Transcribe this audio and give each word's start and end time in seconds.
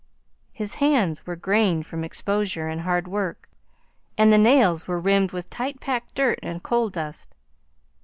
His 0.51 0.73
hands 0.81 1.27
were 1.27 1.35
grained 1.35 1.85
from 1.85 2.03
exposure 2.03 2.67
and 2.67 2.81
hard 2.81 3.07
work, 3.07 3.47
and 4.17 4.33
the 4.33 4.39
nails 4.39 4.87
were 4.87 4.99
rimmed 4.99 5.31
with 5.31 5.47
tight 5.51 5.79
packed 5.79 6.15
dirt 6.15 6.39
and 6.41 6.63
coal 6.63 6.89
dust. 6.89 7.35